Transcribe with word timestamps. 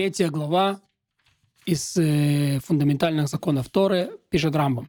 Третья 0.00 0.30
глава 0.30 0.80
из 1.66 1.94
э, 1.98 2.58
фундаментальных 2.64 3.28
законов 3.28 3.68
Торы 3.68 4.10
пишет 4.30 4.56
Рамбом. 4.56 4.88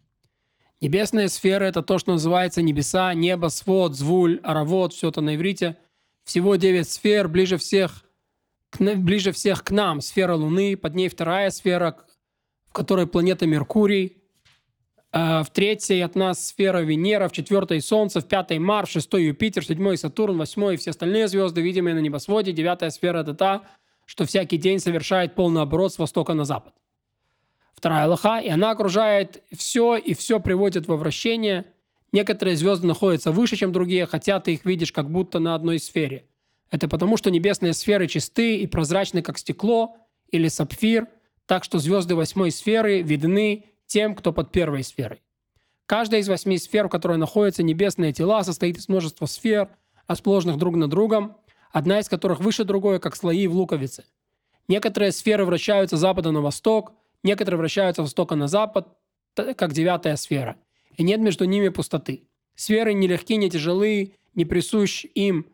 Небесные 0.79 1.27
сферы– 1.27 1.65
это 1.67 1.81
то, 1.81 1.97
что 1.97 2.13
называется 2.13 2.61
небеса, 2.61 3.13
небо, 3.13 3.47
свод, 3.47 3.93
звуль, 3.93 4.39
аравод, 4.41 4.93
все 4.93 5.09
это 5.09 5.19
на 5.19 5.35
иврите. 5.35 5.75
Всего 6.23 6.55
девять 6.55 6.89
сфер, 6.89 7.27
ближе 7.27 7.57
всех, 7.57 8.05
к, 8.69 8.79
ближе 8.79 9.33
всех 9.33 9.65
к 9.65 9.71
нам 9.71 9.99
сфера 9.99 10.33
Луны, 10.35 10.77
под 10.77 10.95
ней 10.95 11.09
вторая 11.09 11.49
сфера, 11.49 11.97
в 12.69 12.71
которой 12.71 13.05
планета 13.05 13.45
Меркурий, 13.45 14.23
а 15.11 15.43
в 15.43 15.51
третьей 15.51 15.99
от 15.99 16.15
нас 16.15 16.47
сфера 16.47 16.83
Венера, 16.83 17.27
в 17.27 17.33
четвертой 17.33 17.81
Солнце, 17.81 18.21
в 18.21 18.29
пятой 18.29 18.59
Марс, 18.59 18.91
шестой 18.91 19.25
Юпитер, 19.25 19.65
седьмой 19.65 19.97
Сатурн, 19.97 20.37
восьмой 20.37 20.77
все 20.77 20.91
остальные 20.91 21.27
звезды, 21.27 21.59
видимые 21.59 21.95
на 21.95 21.99
небосводе. 21.99 22.53
Девятая 22.53 22.91
сфера– 22.91 23.19
это 23.23 23.33
та, 23.33 23.63
что 24.11 24.25
всякий 24.25 24.57
день 24.57 24.79
совершает 24.79 25.35
полный 25.35 25.61
оборот 25.61 25.93
с 25.93 25.97
востока 25.97 26.33
на 26.33 26.43
запад. 26.43 26.73
Вторая 27.73 28.03
Аллаха, 28.03 28.39
и 28.39 28.49
она 28.49 28.71
окружает 28.71 29.41
все, 29.55 29.95
и 29.95 30.13
все 30.13 30.41
приводит 30.41 30.85
во 30.85 30.97
вращение. 30.97 31.67
Некоторые 32.11 32.57
звезды 32.57 32.87
находятся 32.87 33.31
выше, 33.31 33.55
чем 33.55 33.71
другие, 33.71 34.05
хотя 34.05 34.41
ты 34.41 34.55
их 34.55 34.65
видишь 34.65 34.91
как 34.91 35.09
будто 35.09 35.39
на 35.39 35.55
одной 35.55 35.79
сфере. 35.79 36.25
Это 36.71 36.89
потому, 36.89 37.15
что 37.15 37.31
небесные 37.31 37.71
сферы 37.73 38.07
чисты 38.07 38.57
и 38.57 38.67
прозрачны, 38.67 39.21
как 39.21 39.37
стекло 39.37 39.95
или 40.29 40.49
сапфир, 40.49 41.07
так 41.45 41.63
что 41.63 41.79
звезды 41.79 42.13
восьмой 42.13 42.51
сферы 42.51 43.01
видны 43.01 43.63
тем, 43.85 44.13
кто 44.13 44.33
под 44.33 44.51
первой 44.51 44.83
сферой. 44.83 45.21
Каждая 45.85 46.19
из 46.19 46.27
восьми 46.27 46.57
сфер, 46.57 46.87
в 46.87 46.89
которой 46.89 47.17
находятся 47.17 47.63
небесные 47.63 48.11
тела, 48.11 48.43
состоит 48.43 48.77
из 48.77 48.89
множества 48.89 49.25
сфер, 49.25 49.69
расположенных 50.05 50.57
друг 50.57 50.75
на 50.75 50.89
другом, 50.89 51.37
одна 51.71 51.99
из 51.99 52.09
которых 52.09 52.39
выше 52.39 52.63
другой, 52.63 52.99
как 52.99 53.15
слои 53.15 53.47
в 53.47 53.53
луковице. 53.53 54.05
Некоторые 54.67 55.11
сферы 55.11 55.45
вращаются 55.45 55.97
с 55.97 55.99
запада 55.99 56.31
на 56.31 56.41
восток, 56.41 56.93
некоторые 57.23 57.57
вращаются 57.57 58.01
с 58.01 58.05
востока 58.05 58.35
на 58.35 58.47
запад, 58.47 58.87
как 59.35 59.73
девятая 59.73 60.15
сфера. 60.15 60.57
И 60.97 61.03
нет 61.03 61.19
между 61.19 61.45
ними 61.45 61.69
пустоты. 61.69 62.27
Сферы 62.55 62.93
не 62.93 63.07
легкие, 63.07 63.37
не 63.37 63.49
тяжелые, 63.49 64.11
не 64.35 64.45
присущ 64.45 65.05
им 65.15 65.47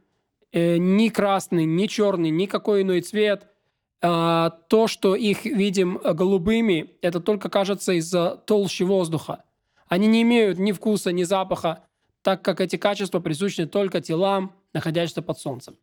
э, 0.52 0.78
ни 0.78 1.10
красный, 1.10 1.66
ни 1.66 1.86
черный, 1.88 2.30
ни 2.30 2.46
какой 2.46 2.82
иной 2.82 3.02
цвет– 3.02 3.48
а, 4.00 4.52
то, 4.70 4.88
что 4.88 5.16
их 5.16 5.46
видим 5.46 6.00
голубыми, 6.04 6.92
это 7.02 7.20
только 7.20 7.50
кажется 7.50 7.94
из-за 7.94 8.38
толщи 8.46 8.84
воздуха. 8.84 9.44
Они 9.88 10.08
не 10.08 10.22
имеют 10.22 10.60
ни 10.60 10.72
вкуса, 10.72 11.12
ни 11.12 11.24
запаха, 11.24 11.84
так 12.22 12.44
как 12.44 12.62
эти 12.62 12.76
качества 12.76 13.20
присущи 13.20 13.66
только 13.66 14.02
телам, 14.02 14.54
находящимся 14.74 15.22
под 15.22 15.40
солнцем. 15.40 15.78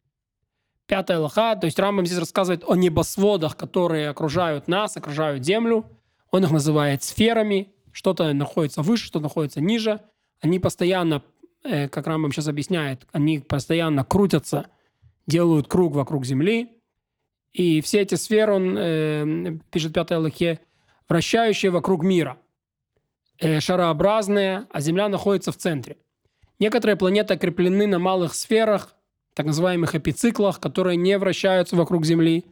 Пятая 0.86 1.18
лоха, 1.18 1.56
то 1.56 1.64
есть 1.64 1.78
Рамбам 1.78 2.04
здесь 2.04 2.18
рассказывает 2.18 2.62
о 2.68 2.74
небосводах, 2.74 3.56
которые 3.56 4.10
окружают 4.10 4.68
нас, 4.68 4.96
окружают 4.96 5.44
Землю. 5.44 5.86
Он 6.30 6.44
их 6.44 6.50
называет 6.50 7.02
сферами. 7.02 7.72
Что-то 7.90 8.32
находится 8.32 8.82
выше, 8.82 9.06
что-то 9.06 9.22
находится 9.22 9.60
ниже. 9.60 10.00
Они 10.40 10.58
постоянно, 10.58 11.22
э, 11.62 11.88
как 11.88 12.06
Рамбам 12.06 12.32
сейчас 12.32 12.48
объясняет, 12.48 13.06
они 13.12 13.38
постоянно 13.38 14.04
крутятся, 14.04 14.66
делают 15.26 15.68
круг 15.68 15.94
вокруг 15.94 16.26
Земли. 16.26 16.70
И 17.52 17.80
все 17.80 18.00
эти 18.00 18.16
сферы, 18.16 18.54
он 18.54 18.76
э, 18.76 19.58
пишет 19.70 19.94
пятая 19.94 20.18
Аллахе, 20.18 20.60
вращающие 21.08 21.70
вокруг 21.70 22.02
мира. 22.02 22.36
Э, 23.38 23.60
шарообразные, 23.60 24.66
а 24.70 24.80
Земля 24.80 25.08
находится 25.08 25.50
в 25.50 25.56
центре. 25.56 25.96
Некоторые 26.58 26.96
планеты 26.96 27.34
окреплены 27.34 27.86
на 27.86 27.98
малых 27.98 28.34
сферах, 28.34 28.94
так 29.34 29.46
называемых 29.46 29.94
эпициклах, 29.94 30.60
которые 30.60 30.96
не 30.96 31.18
вращаются 31.18 31.76
вокруг 31.76 32.06
Земли. 32.06 32.44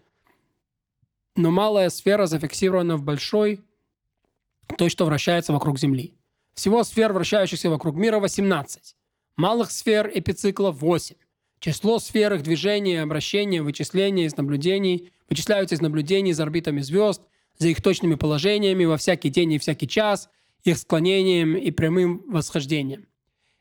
Но 1.37 1.51
малая 1.51 1.89
сфера 1.91 2.27
зафиксирована 2.27 2.97
в 2.97 3.03
большой, 3.03 3.61
той, 4.77 4.91
что 4.91 5.07
вращается 5.07 5.53
вокруг 5.53 5.79
Земли. 5.79 6.15
Всего 6.55 6.85
сфер, 6.85 7.13
вращающихся 7.13 7.71
вокруг 7.71 7.97
мира, 7.97 8.19
18. 8.19 8.97
Малых 9.37 9.71
сфер 9.71 10.11
эпициклов 10.13 10.81
8. 10.83 11.17
Число 11.61 11.99
сфер 12.01 12.35
их 12.35 12.43
движения, 12.43 13.03
обращения, 13.03 13.63
вычисления 13.63 14.27
из 14.27 14.37
наблюдений 14.37 15.11
вычисляются 15.29 15.77
из 15.77 15.81
наблюдений 15.81 16.33
за 16.33 16.43
орбитами 16.43 16.81
звезд, 16.81 17.23
за 17.57 17.69
их 17.69 17.81
точными 17.81 18.17
положениями 18.17 18.85
во 18.85 18.97
всякий 18.97 19.31
день 19.31 19.53
и 19.53 19.59
всякий 19.59 19.89
час, 19.89 20.29
их 20.65 20.77
склонением 20.77 21.57
и 21.57 21.71
прямым 21.71 22.23
восхождением. 22.27 23.07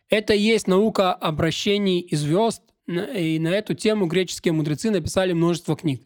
Это 0.10 0.34
и 0.34 0.42
есть 0.42 0.68
наука 0.68 1.14
обращений 1.14 2.00
и 2.00 2.16
звезд, 2.16 2.64
и 2.88 3.40
на 3.40 3.50
эту 3.50 3.74
тему 3.74 4.08
греческие 4.08 4.54
мудрецы 4.54 4.92
написали 4.92 5.34
множество 5.34 5.76
книг. 5.76 6.04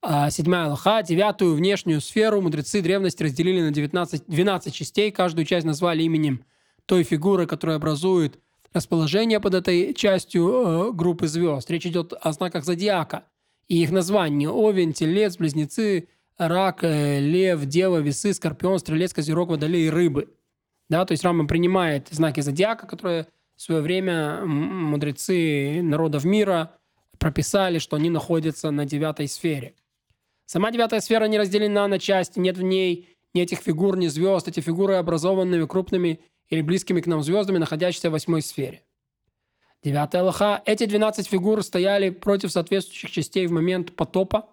А 0.00 0.30
седьмая 0.30 0.66
Аллаха, 0.66 1.02
девятую 1.02 1.54
внешнюю 1.54 2.00
сферу 2.00 2.40
мудрецы 2.40 2.80
древности 2.80 3.22
разделили 3.24 3.62
на 3.62 3.72
19, 3.72 4.24
12 4.28 4.74
частей, 4.74 5.10
каждую 5.10 5.44
часть 5.44 5.66
назвали 5.66 6.04
именем 6.04 6.44
той 6.86 7.02
фигуры, 7.02 7.46
которая 7.46 7.76
образует 7.76 8.38
расположение 8.72 9.40
под 9.40 9.54
этой 9.54 9.92
частью 9.94 10.48
э, 10.48 10.92
группы 10.92 11.26
звезд. 11.26 11.68
Речь 11.70 11.86
идет 11.86 12.12
о 12.12 12.32
знаках 12.32 12.64
зодиака 12.64 13.24
и 13.66 13.82
их 13.82 13.90
названия. 13.90 14.48
Овен, 14.48 14.92
Телец, 14.92 15.36
Близнецы, 15.36 16.08
Рак, 16.36 16.84
э, 16.84 17.18
Лев, 17.20 17.64
Дева, 17.66 17.98
Весы, 17.98 18.32
Скорпион, 18.32 18.78
Стрелец, 18.78 19.12
Козерог, 19.12 19.48
Водолей 19.48 19.86
и 19.86 19.90
Рыбы. 19.90 20.32
Да, 20.88 21.04
то 21.04 21.12
есть 21.12 21.24
Рама 21.24 21.46
принимает 21.46 22.08
знаки 22.10 22.40
зодиака, 22.40 22.86
которые 22.86 23.26
в 23.58 23.62
свое 23.62 23.80
время 23.80 24.44
мудрецы 24.46 25.82
народов 25.82 26.24
мира 26.24 26.76
прописали, 27.18 27.80
что 27.80 27.96
они 27.96 28.08
находятся 28.08 28.70
на 28.70 28.84
девятой 28.84 29.26
сфере. 29.26 29.74
Сама 30.46 30.70
девятая 30.70 31.00
сфера 31.00 31.24
не 31.24 31.38
разделена 31.40 31.88
на 31.88 31.98
части, 31.98 32.38
нет 32.38 32.56
в 32.56 32.62
ней 32.62 33.08
ни 33.34 33.42
этих 33.42 33.58
фигур, 33.58 33.96
ни 33.96 34.06
звезд. 34.06 34.46
Эти 34.46 34.60
фигуры 34.60 34.94
образованными 34.94 35.66
крупными 35.66 36.20
или 36.48 36.62
близкими 36.62 37.00
к 37.00 37.08
нам 37.08 37.24
звездами, 37.24 37.58
находящимися 37.58 38.10
в 38.10 38.12
восьмой 38.12 38.42
сфере. 38.42 38.84
Девятая 39.82 40.22
Аллаха. 40.22 40.62
Эти 40.64 40.86
12 40.86 41.26
фигур 41.26 41.64
стояли 41.64 42.10
против 42.10 42.52
соответствующих 42.52 43.10
частей 43.10 43.48
в 43.48 43.50
момент 43.50 43.96
потопа, 43.96 44.48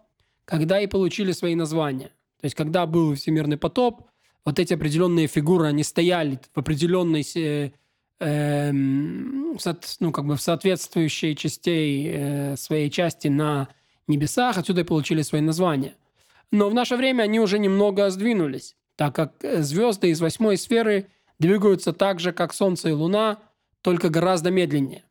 когда 0.46 0.82
и 0.82 0.88
получили 0.88 1.32
свои 1.32 1.54
названия. 1.54 2.10
То 2.42 2.46
есть, 2.46 2.56
когда 2.56 2.88
был 2.88 3.14
всемирный 3.14 3.58
потоп, 3.58 4.10
вот 4.44 4.58
эти 4.58 4.74
определенные 4.74 5.28
фигуры, 5.28 5.68
они 5.68 5.84
стояли 5.84 6.40
в 6.56 6.58
определенной, 6.58 7.24
ну, 8.20 10.12
как 10.12 10.26
бы 10.26 10.36
в 10.36 10.42
соответствующей 10.42 11.36
частей 11.36 12.10
э, 12.10 12.56
своей 12.58 12.90
части 12.90 13.28
на 13.28 13.68
небесах, 14.08 14.58
отсюда 14.58 14.82
и 14.82 14.86
получили 14.86 15.22
свои 15.22 15.42
названия. 15.42 15.96
Но 16.52 16.70
в 16.70 16.74
наше 16.74 16.96
время 16.96 17.24
они 17.24 17.40
уже 17.40 17.60
немного 17.60 18.10
сдвинулись, 18.10 18.76
так 18.96 19.16
как 19.16 19.44
э, 19.44 19.62
звезды 19.62 20.10
из 20.10 20.22
восьмой 20.22 20.58
сферы 20.58 21.10
двигаются 21.40 21.92
так 21.92 22.20
же, 22.20 22.32
как 22.32 22.54
Солнце 22.54 22.90
и 22.90 22.94
Луна, 22.94 23.40
только 23.82 24.10
гораздо 24.10 24.52
медленнее. 24.52 25.04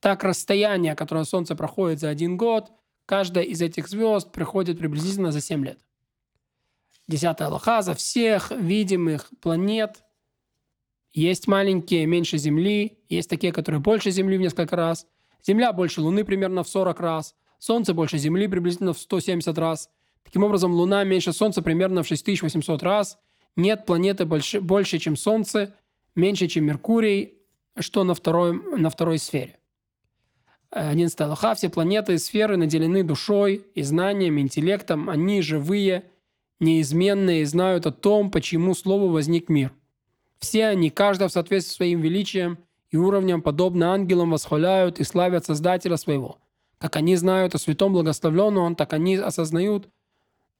Так 0.00 0.24
расстояние, 0.24 0.94
которое 0.94 1.24
Солнце 1.24 1.54
проходит 1.54 2.00
за 2.00 2.08
один 2.08 2.36
год, 2.36 2.72
каждая 3.04 3.44
из 3.44 3.60
этих 3.60 3.88
звезд 3.88 4.32
приходит 4.32 4.78
приблизительно 4.78 5.32
за 5.32 5.40
7 5.40 5.64
лет. 5.64 5.78
Десятая 7.08 7.48
Аллаха 7.48 7.82
за 7.82 7.94
всех 7.94 8.50
видимых 8.50 9.28
планет 9.40 10.02
есть 11.20 11.48
маленькие, 11.48 12.04
меньше 12.04 12.36
Земли, 12.36 12.98
есть 13.08 13.30
такие, 13.30 13.52
которые 13.52 13.80
больше 13.80 14.10
Земли 14.10 14.36
в 14.36 14.40
несколько 14.42 14.76
раз. 14.76 15.06
Земля 15.42 15.72
больше 15.72 16.02
Луны 16.02 16.24
примерно 16.24 16.62
в 16.62 16.68
40 16.68 17.00
раз. 17.00 17.34
Солнце 17.58 17.94
больше 17.94 18.18
Земли 18.18 18.48
приблизительно 18.48 18.92
в 18.92 18.98
170 18.98 19.56
раз. 19.56 19.88
Таким 20.24 20.44
образом, 20.44 20.72
Луна 20.72 21.04
меньше 21.04 21.32
Солнца 21.32 21.62
примерно 21.62 22.02
в 22.02 22.06
6800 22.06 22.82
раз. 22.82 23.18
Нет 23.56 23.86
планеты 23.86 24.26
больше, 24.26 24.60
больше, 24.60 24.98
чем 24.98 25.16
Солнце, 25.16 25.74
меньше, 26.14 26.48
чем 26.48 26.66
Меркурий, 26.66 27.38
что 27.78 28.04
на 28.04 28.14
второй, 28.14 28.52
на 28.76 28.90
второй 28.90 29.18
сфере. 29.18 29.58
11 30.70 31.18
Аллаха. 31.22 31.54
Все 31.54 31.70
планеты 31.70 32.14
и 32.14 32.18
сферы 32.18 32.58
наделены 32.58 33.02
душой 33.02 33.64
и 33.74 33.82
знанием, 33.82 34.38
интеллектом. 34.38 35.08
Они 35.08 35.40
живые, 35.40 36.04
неизменные 36.60 37.40
и 37.40 37.44
знают 37.44 37.86
о 37.86 37.92
том, 37.92 38.30
почему 38.30 38.74
слову 38.74 39.08
возник 39.08 39.48
мир. 39.48 39.72
Все 40.38 40.66
они, 40.66 40.90
каждый 40.90 41.28
в 41.28 41.32
соответствии 41.32 41.72
с 41.72 41.76
своим 41.76 42.00
величием 42.00 42.58
и 42.90 42.96
уровнем, 42.96 43.42
подобно 43.42 43.92
ангелам, 43.92 44.30
восхваляют 44.30 45.00
и 45.00 45.04
славят 45.04 45.46
Создателя 45.46 45.96
своего. 45.96 46.38
Как 46.78 46.96
они 46.96 47.16
знают 47.16 47.54
о 47.54 47.58
святом 47.58 47.92
благословленном, 47.92 48.76
так 48.76 48.92
они 48.92 49.16
осознают 49.16 49.88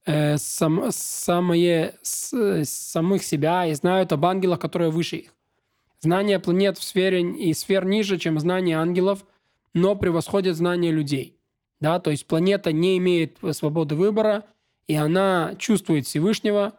э, 0.06 0.38
сам, 0.38 0.90
самые, 0.90 1.94
с, 2.02 2.64
самых 2.64 3.22
себя 3.22 3.66
и 3.66 3.74
знают 3.74 4.12
об 4.12 4.24
ангелах, 4.24 4.58
которые 4.58 4.90
выше 4.90 5.16
их. 5.16 5.34
Знание 6.00 6.38
планет 6.38 6.78
в 6.78 6.84
сфере 6.84 7.22
и 7.22 7.52
сфер 7.52 7.84
ниже, 7.84 8.18
чем 8.18 8.38
знание 8.38 8.78
ангелов, 8.78 9.24
но 9.74 9.94
превосходит 9.94 10.56
знание 10.56 10.92
людей. 10.92 11.36
Да, 11.80 12.00
то 12.00 12.10
есть 12.10 12.26
планета 12.26 12.72
не 12.72 12.96
имеет 12.96 13.38
свободы 13.52 13.94
выбора, 13.94 14.44
и 14.86 14.94
она 14.94 15.54
чувствует 15.58 16.06
Всевышнего, 16.06 16.74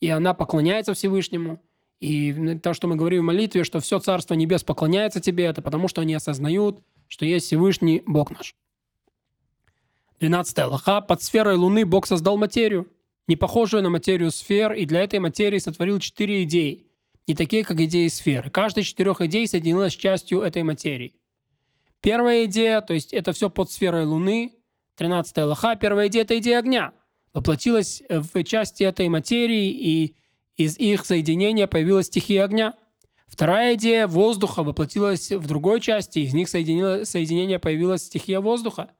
и 0.00 0.08
она 0.08 0.34
поклоняется 0.34 0.94
Всевышнему. 0.94 1.60
И 2.00 2.58
то, 2.62 2.72
что 2.72 2.88
мы 2.88 2.96
говорим 2.96 3.22
в 3.22 3.26
молитве, 3.26 3.62
что 3.62 3.80
все 3.80 3.98
Царство 3.98 4.34
Небес 4.34 4.64
поклоняется 4.64 5.20
тебе, 5.20 5.44
это 5.44 5.60
потому, 5.60 5.86
что 5.86 6.00
они 6.00 6.14
осознают, 6.14 6.80
что 7.08 7.26
есть 7.26 7.46
Всевышний 7.46 8.02
Бог 8.06 8.30
наш. 8.30 8.54
12 10.20 10.58
Аллаха. 10.60 11.00
Под 11.02 11.22
сферой 11.22 11.56
Луны 11.56 11.84
Бог 11.84 12.06
создал 12.06 12.38
материю, 12.38 12.88
не 13.26 13.36
похожую 13.36 13.82
на 13.82 13.90
материю 13.90 14.30
сфер, 14.30 14.72
и 14.72 14.86
для 14.86 15.02
этой 15.02 15.18
материи 15.18 15.58
сотворил 15.58 15.98
четыре 15.98 16.44
идеи, 16.44 16.86
не 17.26 17.34
такие, 17.34 17.64
как 17.64 17.78
идеи 17.80 18.08
сфер. 18.08 18.50
Каждая 18.50 18.82
из 18.82 18.88
четырех 18.88 19.20
идей 19.20 19.46
соединилась 19.46 19.92
с 19.92 19.96
частью 19.96 20.40
этой 20.40 20.62
материи. 20.62 21.14
Первая 22.00 22.46
идея, 22.46 22.80
то 22.80 22.94
есть 22.94 23.12
это 23.12 23.32
все 23.32 23.50
под 23.50 23.70
сферой 23.70 24.04
Луны, 24.04 24.54
13 24.96 25.36
Аллаха, 25.38 25.76
первая 25.76 26.08
идея– 26.08 26.22
это 26.24 26.38
идея 26.38 26.58
огня. 26.58 26.92
Воплотилась 27.32 28.02
в 28.08 28.42
части 28.44 28.82
этой 28.82 29.08
материи, 29.08 29.70
и 29.70 30.16
из 30.60 30.78
их 30.78 31.06
соединения 31.06 31.66
появилась 31.66 32.06
стихия 32.06 32.44
огня. 32.44 32.74
Вторая 33.26 33.76
идея 33.76 34.06
воздуха 34.06 34.62
воплотилась 34.62 35.30
в 35.30 35.46
другой 35.46 35.80
части, 35.80 36.18
из 36.18 36.34
них 36.34 36.48
соединение 36.50 37.58
появилась 37.58 38.02
стихия 38.02 38.40
воздуха. 38.40 38.90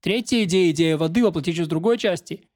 Третья 0.00 0.44
идея, 0.44 0.70
идея 0.70 0.96
воды, 0.96 1.22
воплотилась 1.22 1.66
в 1.66 1.70
другой 1.70 1.98
части, 1.98 2.48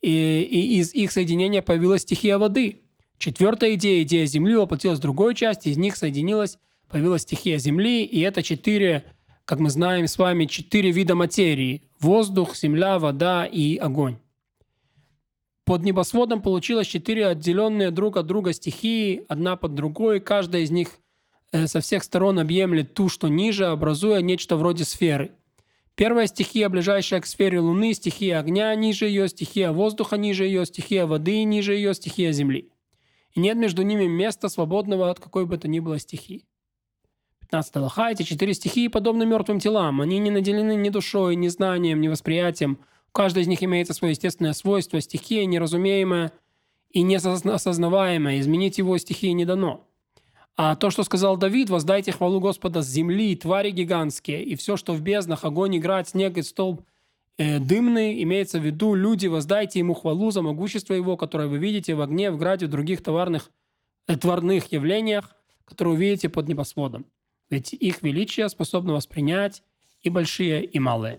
и, 0.00 0.42
и 0.42 0.78
из 0.78 0.94
их 0.94 1.10
соединения 1.10 1.60
появилась 1.60 2.02
стихия 2.02 2.38
воды. 2.38 2.82
Четвертая 3.18 3.74
идея, 3.74 4.02
идея 4.02 4.26
Земли, 4.26 4.54
воплотилась 4.56 4.98
в 4.98 5.02
другой 5.02 5.34
части, 5.34 5.68
из 5.68 5.76
них 5.76 5.96
соединилась, 5.96 6.58
появилась 6.88 7.22
стихия 7.22 7.58
Земли, 7.58 8.04
и 8.04 8.20
это 8.20 8.42
четыре, 8.42 9.04
как 9.44 9.58
мы 9.58 9.70
знаем 9.70 10.06
с 10.06 10.18
вами, 10.18 10.44
четыре 10.44 10.92
вида 10.92 11.14
материи– 11.14 11.82
воздух, 12.00 12.54
земля, 12.54 12.98
вода 12.98 13.44
и 13.44 13.76
огонь. 13.76 14.18
Под 15.64 15.82
небосводом 15.82 16.42
получилось 16.42 16.86
четыре 16.86 17.26
отделенные 17.28 17.90
друг 17.90 18.18
от 18.18 18.26
друга 18.26 18.52
стихии, 18.52 19.24
одна 19.28 19.56
под 19.56 19.74
другой. 19.74 20.20
Каждая 20.20 20.62
из 20.62 20.70
них 20.70 20.88
э, 21.52 21.66
со 21.66 21.80
всех 21.80 22.04
сторон 22.04 22.38
объемлет 22.38 22.92
ту, 22.92 23.08
что 23.08 23.28
ниже, 23.28 23.66
образуя 23.66 24.20
нечто 24.20 24.56
вроде 24.56 24.84
сферы. 24.84 25.32
Первая 25.94 26.26
стихия, 26.26 26.68
ближайшая 26.68 27.22
к 27.22 27.26
сфере 27.26 27.60
Луны, 27.60 27.94
стихия 27.94 28.40
огня 28.40 28.74
ниже 28.74 29.06
ее, 29.06 29.26
стихия 29.26 29.72
воздуха 29.72 30.18
ниже 30.18 30.44
ее, 30.44 30.66
стихия 30.66 31.06
воды 31.06 31.42
ниже 31.44 31.74
ее, 31.74 31.94
стихия 31.94 32.32
Земли. 32.32 32.68
И 33.32 33.40
нет 33.40 33.56
между 33.56 33.82
ними 33.82 34.04
места, 34.04 34.50
свободного 34.50 35.08
от 35.08 35.18
какой 35.18 35.46
бы 35.46 35.56
то 35.56 35.66
ни 35.66 35.80
было 35.80 35.98
стихии. 35.98 36.44
15 37.40 37.76
Аллаха. 37.76 38.10
Эти 38.10 38.22
четыре 38.22 38.52
стихии 38.52 38.88
подобны 38.88 39.24
мертвым 39.24 39.60
телам. 39.60 40.02
Они 40.02 40.18
не 40.18 40.30
наделены 40.30 40.74
ни 40.74 40.90
душой, 40.90 41.36
ни 41.36 41.48
знанием, 41.48 42.02
ни 42.02 42.08
восприятием– 42.08 42.80
каждой 43.14 43.44
из 43.44 43.46
них 43.46 43.62
имеется 43.62 43.94
свое 43.94 44.12
естественное 44.12 44.52
свойство, 44.52 45.00
стихия 45.00 45.46
неразумеемая 45.46 46.32
и 46.90 47.02
неосознаваемая. 47.02 48.40
Изменить 48.40 48.78
его 48.78 48.98
стихии 48.98 49.30
не 49.30 49.44
дано. 49.44 49.86
А 50.56 50.76
то, 50.76 50.90
что 50.90 51.02
сказал 51.02 51.36
Давид, 51.36 51.70
воздайте 51.70 52.12
хвалу 52.12 52.40
Господа 52.40 52.82
с 52.82 52.88
земли, 52.88 53.34
твари 53.34 53.70
гигантские, 53.70 54.44
и 54.44 54.54
все, 54.54 54.76
что 54.76 54.92
в 54.92 55.00
безднах, 55.00 55.44
огонь, 55.44 55.78
град, 55.80 56.08
снег 56.08 56.38
и 56.38 56.42
столб 56.42 56.82
э, 57.38 57.58
дымный, 57.58 58.22
имеется 58.22 58.60
в 58.60 58.64
виду, 58.64 58.94
люди, 58.94 59.26
воздайте 59.26 59.80
ему 59.80 59.94
хвалу 59.94 60.30
за 60.30 60.42
могущество 60.42 60.94
его, 60.94 61.16
которое 61.16 61.48
вы 61.48 61.58
видите 61.58 61.94
в 61.94 62.00
огне, 62.00 62.30
в 62.30 62.36
граде, 62.36 62.66
в 62.66 62.70
других 62.70 63.02
товарных, 63.02 63.50
э, 64.06 64.16
тварных 64.16 64.70
явлениях, 64.70 65.34
которые 65.64 65.94
увидите 65.94 66.28
под 66.28 66.46
небосводом. 66.46 67.06
Ведь 67.50 67.72
их 67.72 68.02
величие 68.02 68.48
способно 68.48 68.92
воспринять 68.92 69.62
и 70.02 70.10
большие, 70.10 70.64
и 70.64 70.78
малые. 70.78 71.18